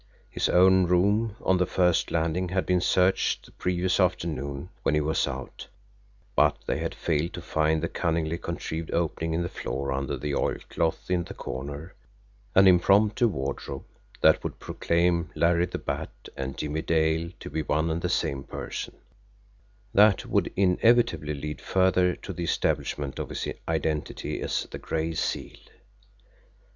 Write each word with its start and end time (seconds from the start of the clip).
His 0.31 0.49
own 0.49 0.87
room 0.87 1.35
on 1.43 1.57
the 1.57 1.67
first 1.67 2.09
landing 2.09 2.49
had 2.49 2.65
been 2.65 2.81
searched 2.81 3.45
the 3.45 3.51
previous 3.51 3.99
afternoon, 3.99 4.69
when 4.81 4.95
he 4.95 5.01
was 5.01 5.27
out, 5.27 5.67
but 6.35 6.57
they 6.65 6.79
had 6.79 6.95
failed 6.95 7.33
to 7.35 7.41
find 7.43 7.83
the 7.83 7.87
cunningly 7.87 8.39
contrived 8.39 8.89
opening 8.95 9.35
in 9.35 9.43
the 9.43 9.47
floor 9.47 9.91
under 9.91 10.17
the 10.17 10.33
oilcloth 10.33 11.11
in 11.11 11.23
the 11.25 11.35
corner, 11.35 11.93
an 12.55 12.65
impromptu 12.67 13.27
wardrobe, 13.27 13.85
that 14.21 14.43
would 14.43 14.57
proclaim 14.57 15.29
Larry 15.35 15.67
the 15.67 15.77
Bat 15.77 16.09
and 16.35 16.57
Jimmie 16.57 16.81
Dale 16.81 17.29
to 17.39 17.51
be 17.51 17.61
one 17.61 17.91
and 17.91 18.01
the 18.01 18.09
same 18.09 18.43
person 18.43 18.95
that 19.93 20.25
would 20.25 20.51
inevitably 20.55 21.35
lead 21.35 21.61
further 21.61 22.15
to 22.15 22.33
the 22.33 22.43
establishment 22.45 23.19
of 23.19 23.29
his 23.29 23.47
identity 23.69 24.41
as 24.41 24.65
the 24.71 24.79
Gray 24.79 25.13
Seal. 25.13 25.59